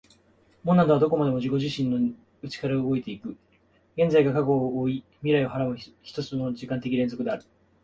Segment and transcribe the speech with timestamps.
[0.63, 3.37] モナドはどこまでも自己自身の内から動いて行く、
[3.95, 7.43] 現在が過去を負い未来を孕はらむ一つの時間的連続である。